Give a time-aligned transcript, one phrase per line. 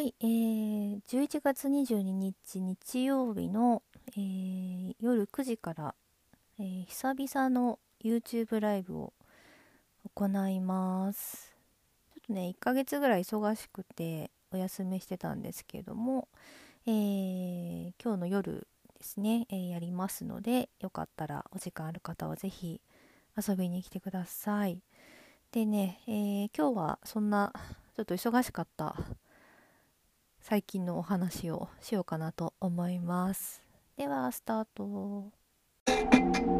[0.00, 5.94] はい、えー、11月22日日曜日の、えー夜9時から、
[6.58, 9.12] えー久々の YouTube ライブを
[10.14, 11.54] 行います。
[12.14, 16.28] ちょっとね、1ヶ月ぐらい忙しくてお休みしてたんですけれども、
[16.86, 18.66] えー今日の夜
[18.98, 22.80] ですね、えーやりますので、よかったらお時間ある方はぜひ
[23.36, 24.80] 遊びに来てください。
[25.52, 27.52] でね、えー今日はそんな
[27.96, 28.96] ちょっと忙しかった
[30.40, 33.62] 最近のお話をしようかなと思います。
[33.96, 36.59] では、スタート。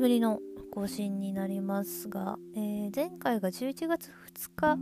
[0.00, 0.40] ぶりの
[0.72, 4.78] 更新になりますが、えー前回が11月2日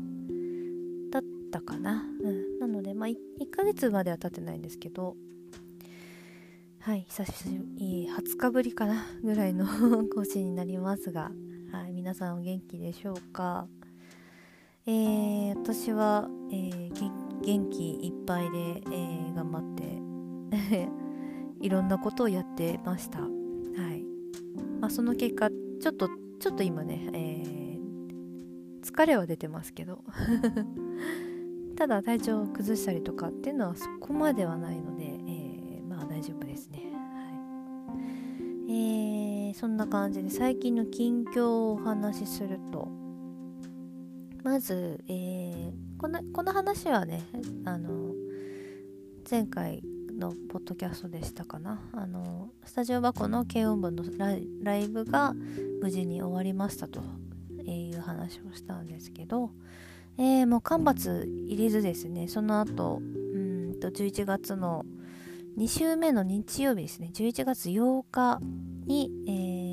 [1.10, 2.04] だったかな。
[2.22, 3.16] うん、なので、まあ、1,
[3.50, 5.16] ヶ月までは経ってないんですけど、
[6.78, 9.66] はい、久しぶり、20日ぶりかなぐらいの
[10.14, 11.32] 更新になりますが、
[11.72, 13.66] はい、皆さんお元気でしょうか？
[14.86, 16.92] えー私は、えー
[17.40, 20.88] 元気いっぱいで、え頑張って
[21.64, 23.37] いろんなことをやってました。
[24.80, 26.08] まあ、その結果、ちょっと、
[26.40, 27.58] ちょっと今ね、えー
[28.88, 30.02] 疲れは出てますけど、
[31.76, 36.90] ただ体調を崩したりとかっていうのはそこまではないので、えーまあ大丈夫ですね。
[36.94, 37.92] は
[38.66, 38.72] い。
[38.72, 42.88] えーそんな感じで最近の近況をお話しすると、
[44.42, 47.24] まず、えーこのこの話はね、
[47.64, 48.14] あの、
[49.28, 49.82] 前回
[50.18, 51.80] のポッドキャストでしたかな。
[51.92, 54.04] あのスタジオ箱の軽音部の
[54.62, 55.34] ライブが
[55.80, 57.00] 無事に終わりましたと
[57.64, 59.50] いう話をしたんですけど、
[60.18, 62.28] えーもう間伐入れずですね。
[62.28, 64.84] その後うんと11月の
[65.56, 67.10] 2週目の日曜日ですね。
[67.14, 68.40] 11月8日
[68.86, 69.68] に、えー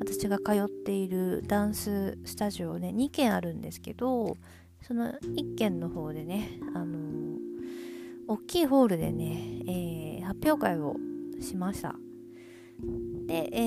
[0.00, 4.36] 私が通っているダンススタジオね2軒あるんですけど
[4.82, 7.27] その1軒の方でねあの
[8.28, 10.94] 大きいホールでね、えー発表会を
[11.40, 11.96] しました。
[13.26, 13.58] で、え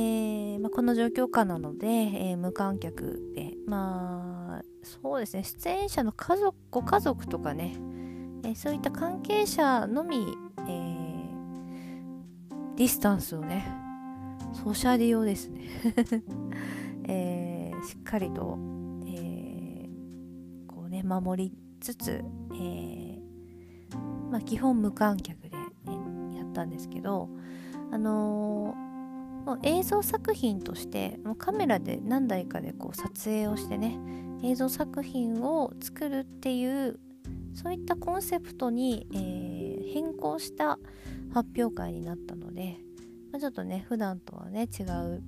[0.58, 7.76] ーまあ、この状況下なので、えー無観客で、まあ、そうですね、出演者の家族、ご家族とかね、
[8.44, 10.38] えそういった関係者のみ、
[10.70, 11.26] え
[12.78, 13.66] ディスタンスをね、
[14.54, 15.62] ソーシャル用ですね、
[17.10, 18.60] えーしっかりと、
[19.08, 19.90] え
[20.68, 22.24] こうね、守りつつ、
[22.54, 23.11] えー
[24.32, 27.30] まあ、基本無観客で、ね、やったんですけど、
[27.92, 28.92] あのー
[29.42, 33.98] もう映像作品としてもうカメラで何台かでこう撮影をしてね
[34.44, 37.00] 映像作品を作るっていう
[37.56, 39.52] そういったコンセプトに、えー
[39.92, 40.80] 変更した
[41.34, 42.78] 発表会になったので、
[43.32, 45.22] まあ、ちょっとね普段とはね違う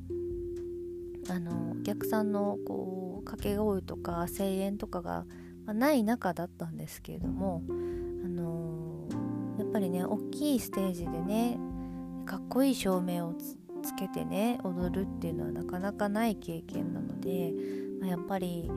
[1.30, 5.26] あのお客さんのこう掛け声とか声援とかが、
[5.66, 7.62] ない中だったんですけれども、
[9.74, 11.58] ぱりね大きいステージでね
[12.26, 13.58] かっこいい照明をつ
[13.96, 17.52] けてね踊るっていうのはなかなかない経験なので、
[18.00, 18.72] まあやっぱり、あ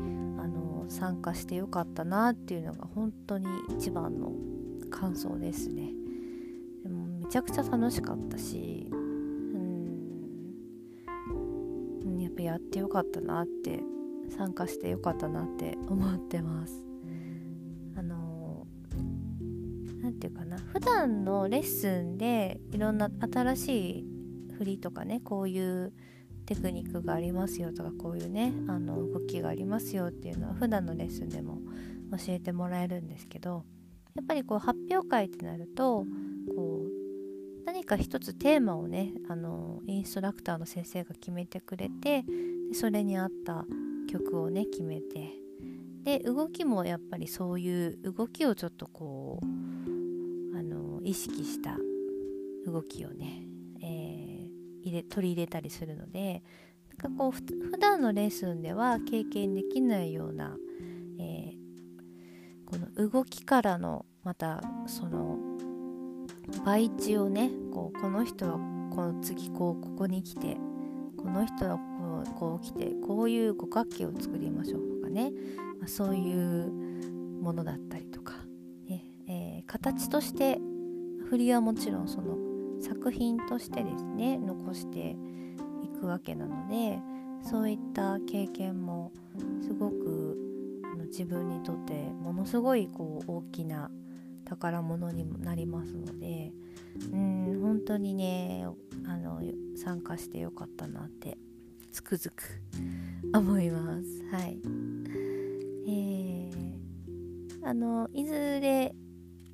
[0.48, 3.46] の参加してよかったなっていうのが本当に
[3.76, 4.32] 一番の
[4.90, 5.92] 感想ですね。
[6.82, 8.96] でもめちゃくちゃ楽しかったしう
[12.08, 13.80] んやっぱやってよかったなって
[14.36, 16.84] 参加してよかったなって思ってます。
[20.86, 24.04] 段のレッスンでいろんな新しい
[24.56, 25.92] 振りとかねこういう
[26.46, 31.58] テクニックがありますよとかこういうねあの動きがありますよっていうのは普段のレッスンでも
[32.12, 33.64] 教えてもらえるんですけど
[34.14, 36.06] やっぱりこう発表会ってなると
[36.54, 42.22] こう何か一つテーマをねあのインストラクターの先生が決めてくれて
[42.68, 43.64] でそれに合った
[44.08, 45.32] 曲をね決めて
[46.04, 49.85] で動きもやっぱりそういう動きをちょっとこう
[51.06, 51.76] 意識した
[52.66, 53.44] 動きをね、
[53.82, 54.26] えー
[54.86, 56.44] 入れ取り入れたりするので
[56.96, 57.40] なんかこうふ
[57.72, 60.56] 普段のレッスンでは経験できないような、
[61.18, 61.56] えー
[62.66, 65.38] この動きからのまたその
[66.64, 68.52] 配置をねこうこの人は
[68.92, 70.56] この次こうここに来て
[71.16, 75.30] この人はこうこう来てこういう五角形を作りましょうとかね、
[75.78, 76.72] まあ、そういう
[77.40, 78.34] ものだったりとか、
[78.88, 79.04] ね。
[79.28, 80.58] えー形として
[81.28, 82.36] 振りはもちろんその
[82.80, 85.16] 作品としてですね残して
[85.82, 86.98] いくわけなので
[87.42, 89.12] そういった経験も
[89.62, 90.36] すごく
[90.84, 93.90] あの自分にとってものすごいこう大きな
[94.44, 96.52] 宝物にもなりますので
[97.12, 98.66] うん本当にね
[99.06, 99.42] あの
[99.76, 101.36] 参加してよかったなって
[101.92, 102.42] つくづく
[103.34, 104.24] 思います。
[104.30, 104.58] はい。
[105.88, 108.94] えー、あのいずれ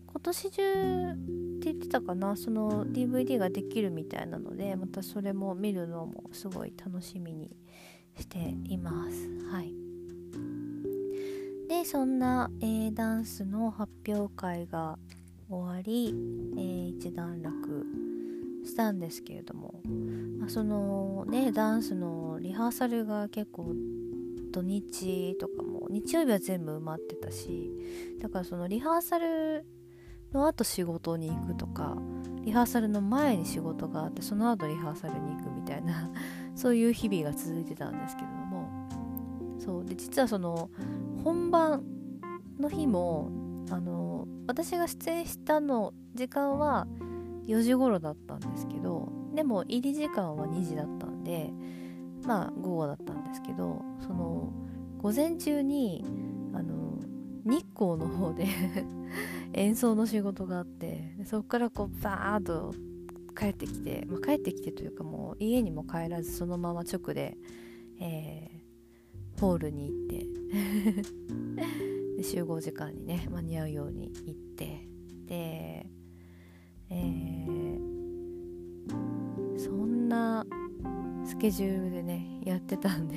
[0.06, 2.36] 今年中言ってたかな？
[2.36, 7.56] その DVD ができるみたいなのでまたそれも見るのもすごい楽しみに
[8.18, 9.28] しています。
[9.50, 9.74] はい。
[11.68, 14.98] でそんな、えー、ダンスの発表会が
[15.48, 16.14] 終わり、
[16.56, 17.86] えー、一段落
[18.64, 19.80] したんですけれども、
[20.38, 23.74] まあ、そのねダンスのリハーサルが結構
[24.50, 27.72] 土日とかも日曜日は全部埋まってたし
[28.20, 29.64] だからそのリハーサル
[30.32, 31.96] の後仕事に行くとか
[32.44, 36.10] リハーサルの前に仕事があってその後リハーサルに行くみたいな
[36.54, 38.68] そういう日々が続いてたんですけれども。
[39.58, 39.84] そう。
[39.84, 40.70] で実はその
[41.22, 41.84] 本番
[42.58, 43.30] の日も
[43.70, 46.86] あの私が出演したの時間は
[47.46, 51.52] 4時頃だったんですけどでも入り時間は2時だったんで
[52.24, 54.52] まあ午後だったんですけどその
[54.98, 56.04] 午前中に
[56.54, 56.98] あの
[57.44, 58.46] 日光の方で
[59.54, 62.74] 演奏の仕事があってそこからこうバーッと
[63.38, 67.36] 帰ってきて、まあ、帰ってきてというかもう家にも帰らずそのまま直で、
[68.00, 69.96] えー、ホールに行っ
[72.16, 74.88] て 集合時間にね間に合うように行って
[75.26, 75.86] で、
[76.90, 80.46] えー、そんな
[81.24, 83.16] スケジュールでねやってたんで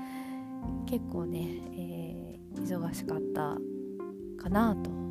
[0.86, 3.58] 結構ね、えー、忙しかった
[4.38, 5.05] かなと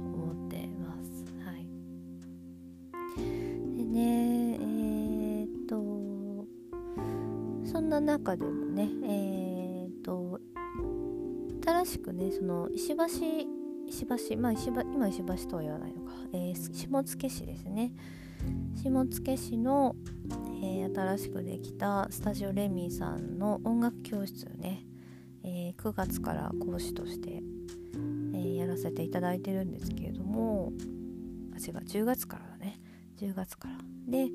[8.05, 10.39] 中でもねえー、っと
[11.65, 13.03] 新しくねその石橋
[13.87, 17.91] 石橋まあ石橋今石橋とは言わないのか、えー、下野市ですね。
[18.75, 19.05] 下野
[19.37, 19.95] 市の、
[20.61, 24.85] えー、新しくできたスタジオレミーさんの音楽教室ね、
[25.43, 27.41] えー、9月から講師として、
[28.33, 30.73] え、やらせていただいてるんですけれども
[31.53, 32.79] あ違う10月からだね。
[33.17, 33.77] 10月から。
[34.07, 34.29] で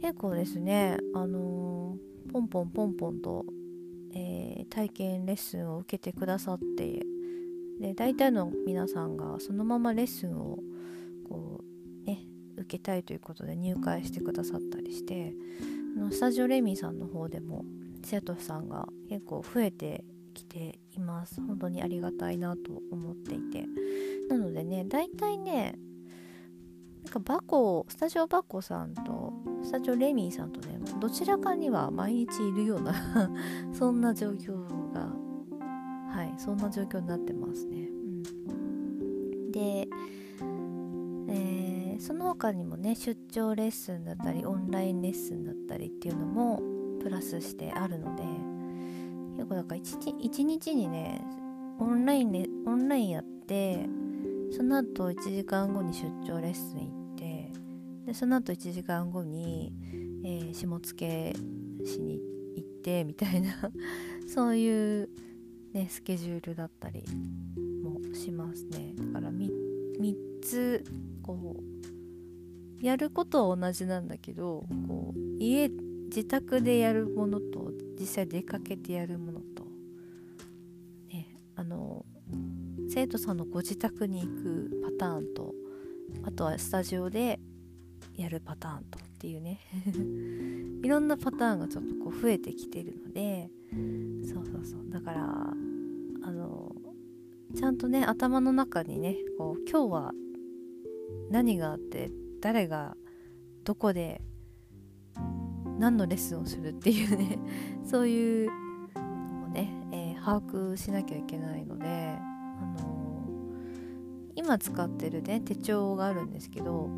[0.00, 3.44] 結構ですねあのー、ポンポンポンポンと、
[4.14, 7.00] え体験レッスンを受けてくださって
[7.80, 10.58] で大体の皆さんがそのままレッスンを
[11.28, 11.60] こ
[12.04, 12.26] うね
[12.56, 15.32] 受けたいということで入会してくださったりして
[15.96, 17.64] あのスタジオレミーさんの方でも
[18.02, 21.40] 生徒さんが結構増えてきています。
[21.40, 23.66] 本当にありがたいなと思っていて。
[24.28, 25.76] なのでね大体ね
[27.02, 29.32] なんかバコスタジオバコさんと
[29.70, 32.92] スタジオレミーさんとねどちらかには毎日いるような
[33.72, 34.56] そんな状況
[34.92, 35.14] が
[36.08, 37.88] はいそんな状況になってますね、
[38.48, 39.88] うん、で
[41.28, 46.60] えその他にもね出張レッスンだったりオンラインレッスンだったりっていうのも
[47.00, 48.24] プラスしてあるので
[49.36, 51.24] 結構だから 1, 1日にね
[51.78, 53.88] オンラインでオンラインやって
[54.50, 56.99] その後1時間後に出張レッスン行って
[58.10, 59.72] でその後1時間後に、
[60.24, 62.18] えー、下野市に
[62.56, 63.70] 行ってみたいな
[64.26, 65.08] そういう、
[65.72, 67.04] ね、スケジュールだったり
[67.84, 68.94] もしますね。
[68.96, 69.48] だから 3,
[70.00, 70.84] 3つ
[71.22, 71.62] こ
[72.82, 79.64] うやることは同じなんだけどこう家自宅でやるものと実際出かけてやるものと、
[81.12, 82.04] ね、あの
[82.88, 85.54] 生徒さんのご自宅に行くパターンと
[86.24, 87.38] あとはスタジオで
[88.20, 89.60] やるパターンとっていうね。
[90.84, 93.50] いろんなパターンがちょっとこう増えてきてるので
[94.24, 94.90] そうそうそう。
[94.90, 95.54] だから
[96.22, 96.74] あの
[97.54, 100.12] ちゃんとね頭の中にねこう今日は
[101.30, 102.10] 何があって
[102.40, 102.96] 誰が
[103.64, 104.20] どこで
[105.78, 107.38] 何のレッスンをするっていうね
[107.84, 108.50] そういう
[108.94, 116.88] のもね、えー、把握しなきゃいけないので、あのー、今使ってるね手帳があるんですけど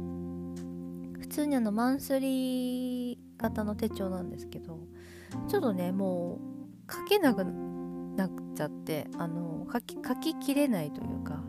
[1.22, 4.80] 普通にあのマンスリー型の手帳なんですけど
[5.48, 6.40] ちょっとねも
[6.88, 11.40] う書けなくなっちゃってあの書き書ききれないというか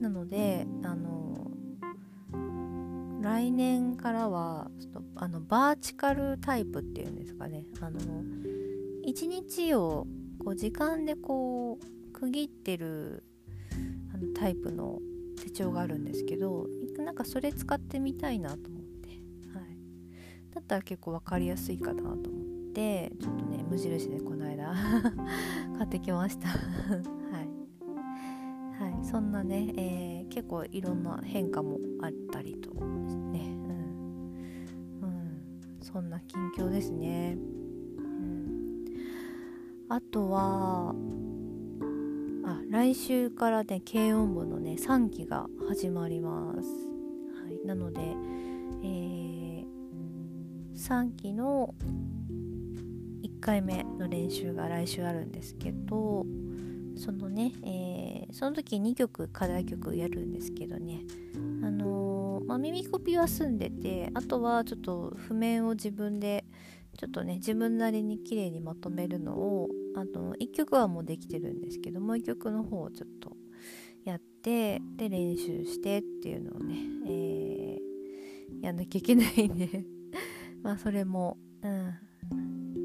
[0.00, 1.52] なのであの
[3.22, 7.64] 来年からはちょっとあのバーチカルタイプっていうんですかね。
[7.80, 8.00] あの
[9.06, 10.06] 1日を
[10.44, 13.22] こう時間でこう区切ってる
[14.12, 15.00] あのタイプの
[15.42, 16.66] 手帳があるんですけど
[17.02, 19.08] なんかそれ使ってみたいなと思って。
[19.56, 19.78] はい。
[20.54, 22.22] だったら結構分かりやすいかなと思っ
[22.74, 24.74] てちょっとね無印でこの間
[25.78, 26.48] 買ってきました。
[26.52, 26.54] は
[28.90, 33.56] い、はい、そんなね、えー、結構いろんな変化もあったりとね。
[35.00, 37.38] うん、うん、そんな近況ですね、
[37.98, 38.84] うん、
[39.88, 40.94] あとは
[42.44, 46.85] あ来週からね軽音部のね3期が始まります、
[47.66, 48.00] なので、
[48.82, 49.64] えー、
[50.74, 51.74] 3期の
[53.22, 56.24] 1回目の練習が来週あるんですけど
[56.96, 61.02] そのね、えー、その時2曲課題曲やるんですけどね。
[61.62, 66.44] あのー、まあ、耳コピは済んでてあとはちょっと譜面を自分で
[66.96, 73.36] ちょっとね自分なりに綺麗にまとめるのをあの1曲はもうできてるんですけどもう1曲の方をちょっと
[74.46, 76.76] てで練習してっていうのをね、
[77.08, 79.84] えー、やんなきゃいけないんで
[80.62, 81.94] まあそれも、うん、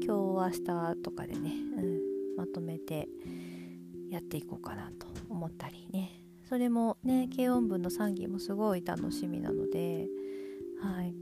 [0.00, 2.00] 日明日とかでね、うん、
[2.36, 3.08] まとめて
[4.10, 6.18] やっていこうかなと思ったりね。
[6.48, 10.08] それもね軽音部の賛議もすごい楽しみなので
[10.80, 11.14] はい。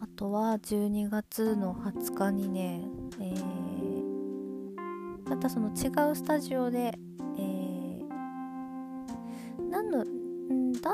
[0.00, 2.80] あとは12月の20日にね、
[3.20, 6.98] えー、またその違うスタジオで、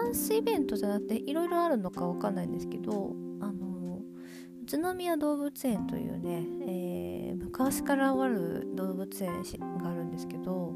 [0.08, 4.00] ンスイベントじゃなくていろいろあるのかわかんないんですけどあの
[4.62, 9.42] 宇都宮動物園というね、えー、昔からある動物園
[9.82, 10.74] があるんですけど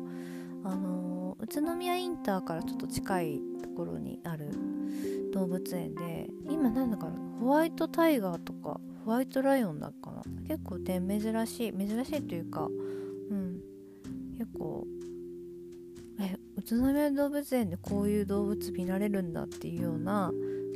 [0.65, 4.51] あの宇都宮インターからちょっと近いところにある
[5.33, 7.09] 動物園で今なんだか
[7.41, 12.69] ホワイトタイガーとかホワイトライオンだかな結構ね珍しい珍しいというか
[16.75, 20.31] 宇都宮動物園でこういう動物見られるんだっていうような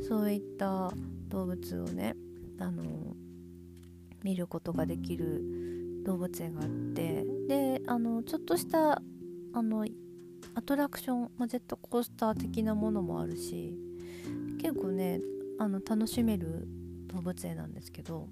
[0.09, 0.93] そういった
[1.29, 2.17] 動物をね
[2.59, 2.83] あの
[4.23, 5.43] 見ることができる
[6.05, 9.01] 動物園があってであのちょっとした
[9.53, 9.87] あの
[10.55, 13.75] アトラクション、まあ、ジェットコースター的なものもあるし
[14.61, 15.21] 結構ね
[15.59, 16.67] あの楽しめる
[17.07, 18.29] 動物園なんですけど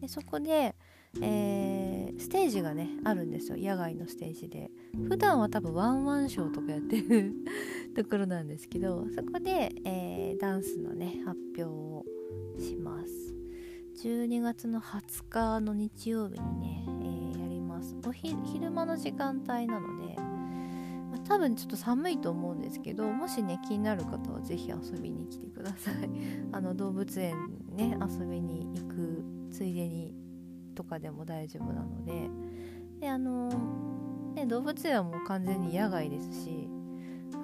[0.00, 0.74] でそこで、
[1.20, 3.56] えー、ステージがねあるんですよ。
[3.58, 4.70] 野外のステージで。
[5.08, 7.34] 普段は多分ワンワンショーとかやってる
[7.94, 12.04] ところなんですけどそこで、えー、ダンスのね発表を
[12.58, 13.34] します。
[14.02, 17.94] 12月の20日の日曜日にね、えー、やります。
[18.06, 20.16] お昼間の時間帯なので
[21.12, 25.94] ま多分ちょっと寒いと思うんですけどもしね気になる方は是非遊びに来てください。
[26.52, 27.36] あの動物園
[27.76, 30.21] ね遊びに行くついでに
[30.72, 32.30] とかでも大丈夫なので。
[33.00, 33.50] であの
[34.34, 36.68] ね、動物園はもう完全に野外ですし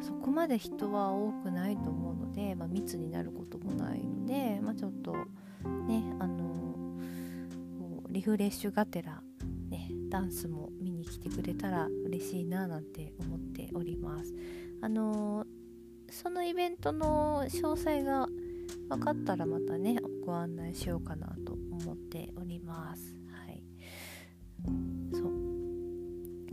[0.00, 5.12] そこまで人は多くないと思うので、まあ、密になることもないので、まあ、ちょっと
[5.86, 6.76] ねあの
[8.08, 9.20] リフレッシュがてら
[9.68, 14.32] ねダンスも見に来てくれたら嬉しいななんて思っております。
[14.80, 15.44] あの、
[16.08, 18.28] そのイベントの詳細が
[18.88, 23.17] 分かったらまたねご案内しようかなと思っております。
[25.12, 25.48] そう。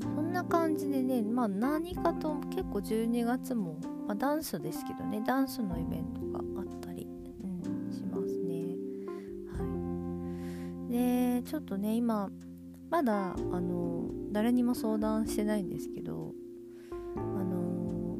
[0.01, 7.07] そんな感じでねまあ何かと結構12月も、まあ、ダンスですけどねダンスのイベントがあったり、
[7.43, 8.75] うん、しますね。
[9.57, 10.91] はい。
[10.91, 12.29] でちょっとね今
[12.89, 16.33] まだあの誰にも相談してないんですけど
[17.15, 18.17] あの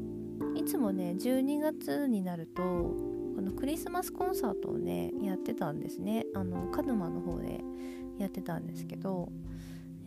[0.54, 6.24] いつもね12月になるとこのクリスマスコンサートをねやってたんですね。
[6.34, 7.62] あのカヌマの方で
[8.18, 9.30] やってたんですけど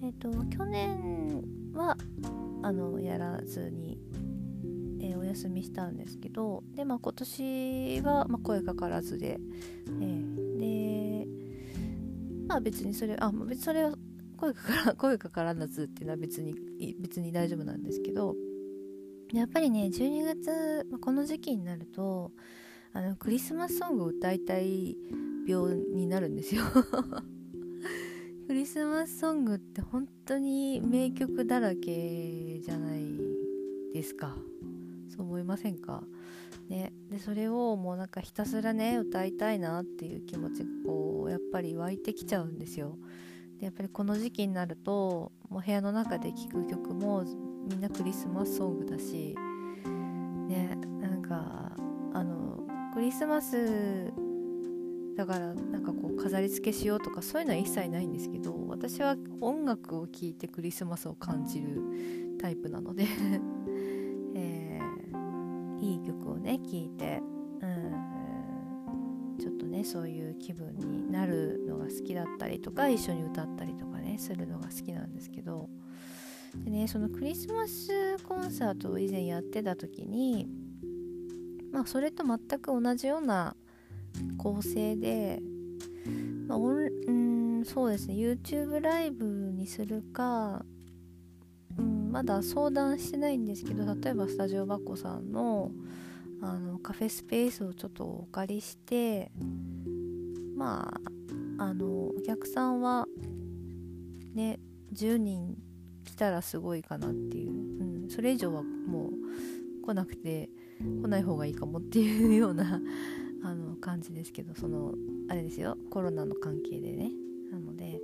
[0.01, 1.97] えっ、ー、と去年は
[2.61, 3.97] あのやらずに、
[5.01, 9.39] えー、お休みしたんですけどで、まあ、今年は、まあ、声かからずで、
[9.87, 11.27] えー、で
[12.47, 13.93] まあ別にそれあ別にそれは
[14.37, 16.55] 声かから 声かからずっていうのは別に
[16.99, 18.35] 別に大丈夫なんですけど
[19.33, 22.31] やっぱりね12月、まあ、この時期になると
[22.93, 24.97] あのクリスマスソングを歌いたい
[25.47, 26.63] 病になるんですよ。
[28.49, 33.05] クリスマスソングって本当に名曲だらけじゃない
[33.93, 34.35] ですか。
[35.15, 36.01] そう思いませんか？
[36.67, 36.91] ね。
[37.11, 42.97] でそれをもうなんかひたすらね歌いたいなっていう気持ちがこうやっぱり湧いてきちゃうんですよ。
[43.59, 47.23] でやっぱりこの時期になるともう部屋の中で聴く曲も
[47.69, 49.35] みんなクリスマスソングだし
[50.47, 50.75] ね。
[50.99, 51.71] なんか
[52.15, 52.63] あの
[52.95, 54.11] クリスマス
[55.15, 61.81] だからなんか飾り付けしようとかそういうのは一切ないんですけど私は音楽を聴いてクリスマスを感じる
[62.39, 63.05] タイプなので
[64.35, 67.21] えー、いい曲をね聴いて、
[67.61, 75.69] うん、ちょっとねそういう気分になるのが好きだったりとか一緒に歌ったりとかねするのが好きなんですけど
[76.63, 80.47] でねそのクリスマスコンサートを以前やってた時に
[81.71, 83.55] まあそれと全く同じような
[84.37, 85.41] 構成で、
[86.47, 87.11] まあ、オンう
[87.61, 88.15] んそうですね。
[88.15, 90.65] YouTube ライブにするか、
[91.77, 95.71] うん、まだ相談してないんですけど例えばスタジオバッコさんの
[96.41, 99.29] あのカフェスペースをちょっとお借りして
[100.55, 100.89] ま
[101.57, 103.07] ああのお客さんは
[104.33, 104.59] ね
[104.93, 105.57] 10人
[106.05, 112.81] 来たらすごいかなっていう、うん、それ以上はもう来なくて来ない方がいいかもっていうような
[113.43, 114.93] あの感じですけどその
[115.29, 115.77] あれですよ。
[115.89, 117.11] コロナの関係でね。
[117.51, 117.99] なので、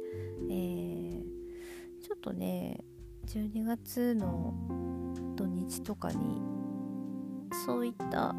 [0.50, 1.24] えー、
[2.02, 2.84] ちょっとね
[3.28, 4.54] 12月の
[5.36, 6.42] 土日とかに
[7.66, 8.36] そういった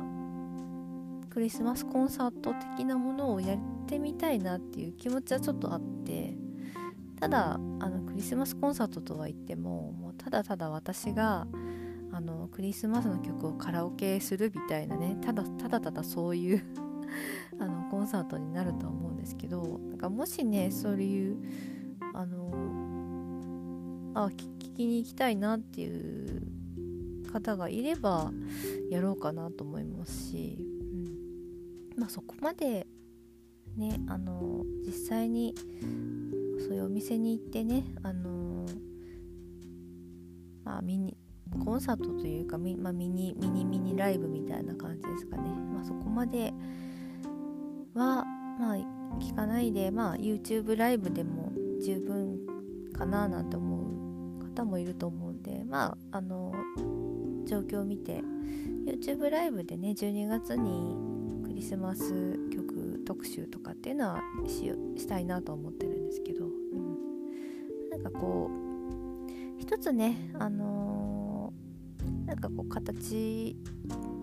[1.31, 6.35] クリスマスコンサート的なものをやってみたいなっていう気持ちはちょっとあって
[7.21, 11.47] ただあのクリスマスコンサートとは言ってももうただただ私が
[12.13, 16.86] あのクリスマスの曲をカラオケするみたいなねただただただそういう
[17.59, 21.37] あのコンサートになるとは思うんですけどなんかもしねそういう
[22.15, 22.53] あの
[24.15, 26.43] あ聞きに行きたいなっていう
[27.33, 28.33] 方がいれば
[28.91, 30.63] やろうかなと思いますし、う
[31.99, 32.01] ん。
[32.01, 32.87] まあ、そこまで
[33.77, 35.55] ねあの実際に
[36.67, 38.67] そういうお店に行ってねあの
[40.65, 41.17] まあミニ
[41.65, 46.53] コンサートというかミ,、まあ、ミニミニミニライブみたいな感じですかね、まあ、そこまで
[47.97, 48.25] は
[48.59, 48.77] まあ
[49.19, 52.39] 聞かないで、まあ、YouTube ライブでも十分
[52.93, 56.53] かななんて思う方もいると思うんでまああの
[57.47, 58.23] 状況を見て
[58.87, 60.97] YouTube ライブでね12月に
[61.45, 73.57] クリスマス曲特集とかっていうのはししたいなと思ってるんですけど、うん、なんかこう一つねあのー、なんかこう形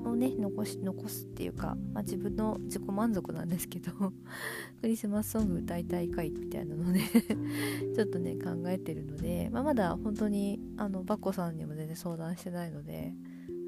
[0.06, 3.92] をね残し残すっていうか、まあ、自分の自己満足なんですけど
[4.82, 7.10] クリスマスソング歌いたい回みたいなのね
[7.96, 13.14] ちょっとね考えてるので、まあ、まだ本当にあのバッコさんにも全然相談してないので、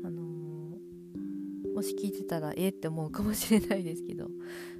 [0.03, 4.29] あのー、もし聞いてたらええって思うかもしれないですけど、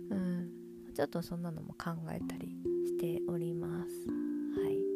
[0.10, 0.50] うん、
[0.94, 4.08] ちょっとそんなのも考えたりしております。
[4.60, 4.96] はい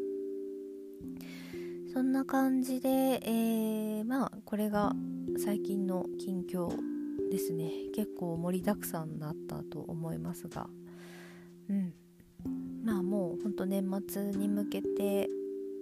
[1.92, 4.94] そんな感じで、えー、まあこれが
[5.42, 6.70] 最近の近況
[7.32, 7.72] ですね。
[7.96, 10.68] 結構盛りだくさんだったと思いますが。
[11.70, 11.94] うん。
[12.84, 15.30] まあもうほんと年末に向けて、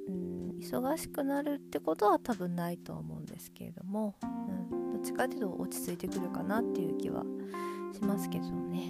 [0.07, 4.15] うん、忙しくなるってことは多分ないとは思うんですけれども、
[4.71, 7.23] うん、どっちかっていうと落ち着いてくるかなっていう気は
[7.93, 8.89] しますけどね、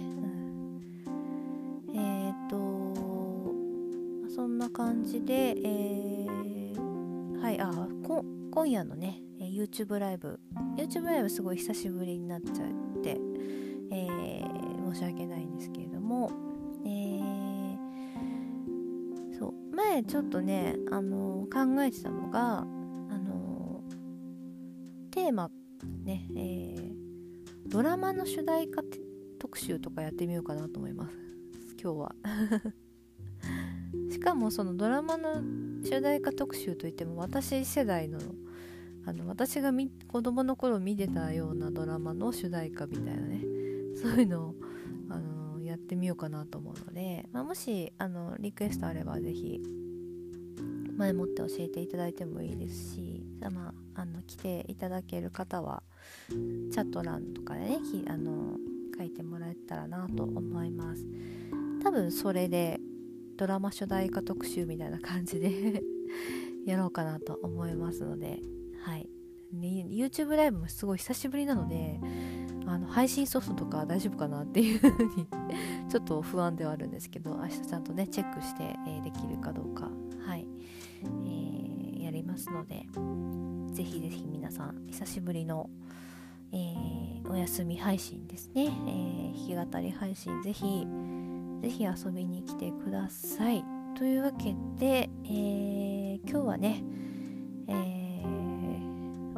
[1.86, 7.88] うん、えっ、ー、とそんな感じで、えー、はいあ
[8.50, 9.22] 今夜のね
[9.58, 10.38] YouTube ライブ。
[10.76, 12.56] YouTube ライブすごい久しぶりになっちゃっ
[13.02, 13.18] て、
[13.90, 16.30] えー、申し訳ないんですけれども、
[16.86, 17.76] えー、
[19.36, 19.54] そう。
[19.74, 23.82] 前ちょっとね、あのー、考えてたのが、あの、
[25.10, 25.50] テーマ
[26.04, 26.92] ね、え
[27.66, 28.82] ドラマの主題歌
[29.40, 31.16] 特集とかやってみようかなと思います。
[31.82, 32.14] 今日は。
[34.10, 35.42] しかもそのドラマの
[35.82, 38.18] 主題歌特集といっても私世代の
[39.08, 39.72] あの私が
[40.06, 43.40] 子供の頃見てたようなドラマの主題歌みたいなね。
[43.96, 44.54] そういうのを、
[45.08, 49.62] あのやってみようかなと思うので、まあ、もしあのリクエストあれば是非
[50.94, 55.82] 前もって教えていただいてもいいですし、まあ、あの来ていただける方は
[56.28, 58.56] チャット欄とかでねあの
[58.96, 61.06] 書いてもらえたらなと思います。
[61.82, 62.78] 多分それで
[63.38, 65.82] ドラマ主題歌特集みたいな感じで
[66.66, 68.42] やろうかなと思いますので
[68.88, 69.06] はい、
[69.52, 72.00] ね、YouTube ライブもすごい久しぶりなので
[72.66, 75.26] あの配信ソフトとか大丈夫かなっていう風に
[75.90, 79.90] ちょっと不安ではあるんですけど明日ちゃんとねチェックして、えー、できるかどうか
[80.26, 80.46] はい、
[81.02, 82.86] えー、やりますので
[83.74, 85.68] ぜひぜひ皆さん久しぶりの、
[86.52, 90.86] えー、お休み配信ですね、え弾き語り配信ぜひ
[91.60, 93.64] ぜひ遊びに来てください。
[93.96, 96.84] というわけで、え今日はね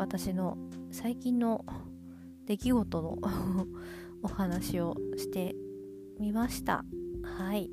[0.00, 0.56] 私の
[0.90, 1.62] 最近の
[2.46, 3.18] 出来事の
[4.24, 5.54] お話をして
[6.18, 6.86] みました。
[7.22, 7.70] はい。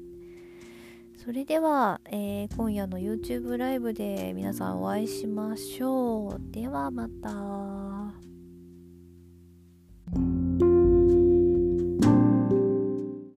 [1.15, 6.41] それでは、えー、今夜の YouTube ライブで皆さんお会いしましょう。
[6.51, 7.86] ではまた。